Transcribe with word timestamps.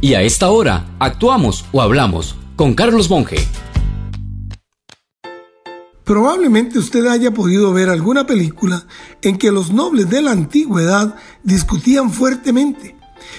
Y 0.00 0.12
a 0.12 0.22
esta 0.22 0.50
hora, 0.50 0.84
actuamos 0.98 1.64
o 1.72 1.80
hablamos 1.80 2.36
con 2.54 2.74
Carlos 2.74 3.08
Monge. 3.08 3.38
Probablemente 6.04 6.78
usted 6.78 7.06
haya 7.06 7.32
podido 7.32 7.72
ver 7.72 7.88
alguna 7.88 8.26
película 8.26 8.86
en 9.22 9.38
que 9.38 9.50
los 9.50 9.72
nobles 9.72 10.10
de 10.10 10.20
la 10.20 10.32
antigüedad 10.32 11.16
discutían 11.42 12.10
fuertemente. 12.10 12.94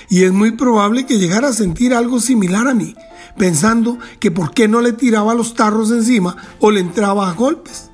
Y 0.09 0.23
es 0.23 0.33
muy 0.33 0.51
probable 0.51 1.05
que 1.05 1.19
llegara 1.19 1.49
a 1.49 1.53
sentir 1.53 1.93
algo 1.93 2.19
similar 2.19 2.67
a 2.67 2.73
mí, 2.73 2.95
pensando 3.37 3.99
que 4.19 4.31
por 4.31 4.51
qué 4.51 4.67
no 4.67 4.81
le 4.81 4.93
tiraba 4.93 5.35
los 5.35 5.53
tarros 5.53 5.91
encima 5.91 6.35
o 6.59 6.71
le 6.71 6.79
entraba 6.79 7.29
a 7.29 7.33
golpes. 7.33 7.91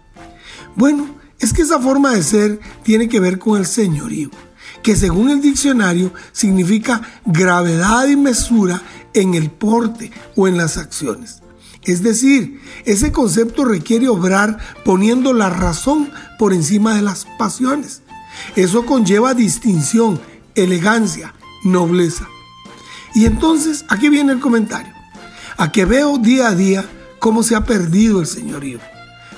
Bueno, 0.76 1.16
es 1.38 1.52
que 1.52 1.64
esa 1.64 1.80
forma 1.80 2.14
de 2.14 2.24
ser 2.24 2.60
tiene 2.84 3.10
que 3.10 3.20
ver 3.20 3.38
con 3.38 3.60
el 3.60 3.66
señorío, 3.66 4.32
que 4.82 4.96
según 4.96 5.30
el 5.30 5.42
diccionario 5.42 6.14
significa 6.32 7.02
gravedad 7.26 8.08
y 8.08 8.16
mesura 8.16 8.82
en 9.14 9.34
el 9.36 9.52
porte 9.52 10.12
o 10.36 10.48
en 10.48 10.58
las 10.58 10.78
acciones. 10.78 11.44
Es 11.84 12.02
decir, 12.02 12.62
ese 12.86 13.12
concepto 13.12 13.66
requiere 13.66 14.08
obrar 14.08 14.58
poniendo 14.86 15.34
la 15.34 15.50
razón 15.50 16.10
por 16.40 16.54
encima 16.54 16.96
de 16.96 17.02
las 17.02 17.28
pasiones. 17.38 18.02
Eso 18.56 18.86
conlleva 18.86 19.34
distinción, 19.34 20.20
elegancia, 20.56 21.34
nobleza. 21.64 22.28
Y 23.14 23.26
entonces, 23.26 23.86
aquí 23.90 24.10
viene 24.10 24.32
el 24.32 24.40
comentario. 24.40 24.94
A 25.58 25.72
que 25.72 25.86
veo 25.86 26.18
día 26.18 26.48
a 26.48 26.56
día 26.56 26.86
cómo 27.20 27.44
se 27.44 27.56
ha 27.56 27.64
perdido 27.66 28.22
el 28.22 28.28
señorío. 28.28 28.80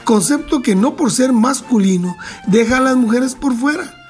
Concepto 0.06 0.62
que 0.62 0.76
no 0.76 0.96
por 0.96 1.12
ser 1.12 1.34
masculino 1.34 2.16
deja 2.48 2.78
a 2.78 2.82
las 2.82 2.96
mujeres 2.96 3.36
por 3.36 3.56
fuera. 3.56 4.05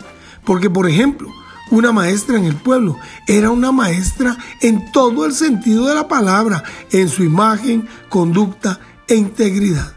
Porque, 0.45 0.70
por 0.70 0.88
ejemplo, 0.88 1.30
una 1.72 1.91
maestra 1.91 2.38
en 2.38 2.45
el 2.45 2.55
pueblo 2.55 2.98
era 3.27 3.49
una 3.49 3.72
maestra 3.72 4.38
en 4.62 4.91
todo 4.91 5.26
el 5.26 5.34
sentido 5.34 5.88
de 5.88 5.95
la 5.95 6.08
palabra, 6.08 6.63
en 6.91 7.09
su 7.09 7.23
imagen, 7.23 7.87
conducta 8.10 8.79
e 9.07 9.15
integridad. 9.15 9.93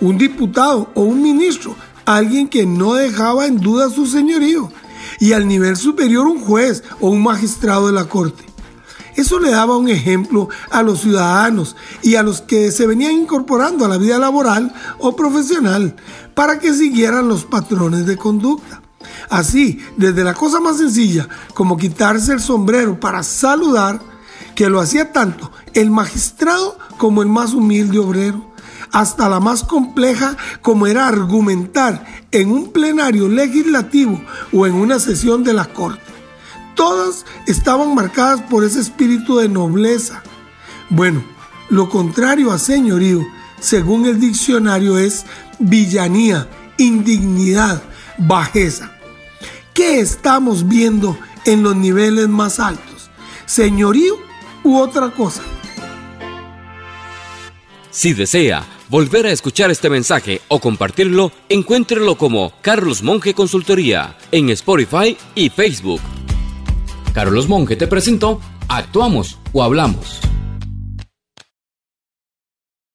Un 0.00 0.18
diputado 0.18 0.90
o 0.94 1.02
un 1.02 1.22
ministro, 1.22 1.76
alguien 2.04 2.48
que 2.48 2.66
no 2.66 2.94
dejaba 2.94 3.46
en 3.46 3.58
duda 3.58 3.88
su 3.88 4.06
señorío. 4.06 4.70
Y 5.20 5.32
al 5.32 5.46
nivel 5.46 5.76
superior 5.76 6.26
un 6.26 6.40
juez 6.40 6.82
o 7.00 7.10
un 7.10 7.22
magistrado 7.22 7.86
de 7.86 7.92
la 7.92 8.06
corte. 8.06 8.44
Eso 9.14 9.38
le 9.38 9.50
daba 9.50 9.78
un 9.78 9.88
ejemplo 9.88 10.48
a 10.70 10.82
los 10.82 11.00
ciudadanos 11.00 11.76
y 12.02 12.16
a 12.16 12.22
los 12.22 12.42
que 12.42 12.70
se 12.70 12.86
venían 12.86 13.12
incorporando 13.12 13.84
a 13.84 13.88
la 13.88 13.96
vida 13.96 14.18
laboral 14.18 14.74
o 14.98 15.16
profesional 15.16 15.96
para 16.34 16.58
que 16.58 16.74
siguieran 16.74 17.28
los 17.28 17.44
patrones 17.44 18.04
de 18.04 18.18
conducta. 18.18 18.82
Así, 19.28 19.84
desde 19.96 20.24
la 20.24 20.34
cosa 20.34 20.60
más 20.60 20.78
sencilla 20.78 21.28
como 21.54 21.76
quitarse 21.76 22.32
el 22.32 22.40
sombrero 22.40 22.98
para 23.00 23.22
saludar, 23.22 24.00
que 24.54 24.70
lo 24.70 24.80
hacía 24.80 25.12
tanto 25.12 25.52
el 25.74 25.90
magistrado 25.90 26.78
como 26.96 27.22
el 27.22 27.28
más 27.28 27.52
humilde 27.52 27.98
obrero, 27.98 28.54
hasta 28.92 29.28
la 29.28 29.40
más 29.40 29.62
compleja 29.62 30.36
como 30.62 30.86
era 30.86 31.06
argumentar 31.06 32.04
en 32.30 32.50
un 32.50 32.72
plenario 32.72 33.28
legislativo 33.28 34.20
o 34.52 34.66
en 34.66 34.74
una 34.74 34.98
sesión 34.98 35.44
de 35.44 35.52
la 35.52 35.66
Corte. 35.66 36.00
Todas 36.74 37.24
estaban 37.46 37.94
marcadas 37.94 38.42
por 38.42 38.64
ese 38.64 38.80
espíritu 38.80 39.36
de 39.36 39.48
nobleza. 39.48 40.22
Bueno, 40.90 41.22
lo 41.68 41.88
contrario 41.88 42.52
a 42.52 42.58
señorío, 42.58 43.22
según 43.60 44.06
el 44.06 44.20
diccionario, 44.20 44.98
es 44.98 45.24
villanía, 45.58 46.48
indignidad, 46.76 47.82
bajeza. 48.18 48.92
¿Qué 49.76 50.00
estamos 50.00 50.66
viendo 50.66 51.18
en 51.44 51.62
los 51.62 51.76
niveles 51.76 52.28
más 52.28 52.60
altos? 52.60 53.10
¿Señorío 53.44 54.14
u 54.64 54.78
otra 54.78 55.10
cosa? 55.10 55.42
Si 57.90 58.14
desea 58.14 58.64
volver 58.88 59.26
a 59.26 59.32
escuchar 59.32 59.70
este 59.70 59.90
mensaje 59.90 60.40
o 60.48 60.60
compartirlo, 60.60 61.30
encuéntrelo 61.50 62.16
como 62.16 62.54
Carlos 62.62 63.02
Monge 63.02 63.34
Consultoría 63.34 64.16
en 64.32 64.48
Spotify 64.48 65.14
y 65.34 65.50
Facebook. 65.50 66.00
Carlos 67.12 67.46
Monge 67.46 67.76
te 67.76 67.86
presentó 67.86 68.40
Actuamos 68.68 69.38
o 69.52 69.62
Hablamos. 69.62 70.25